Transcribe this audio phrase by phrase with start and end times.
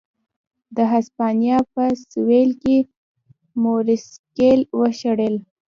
[0.75, 2.77] د هسپانیا په سوېل کې
[3.63, 5.35] موریسکیان وشړل.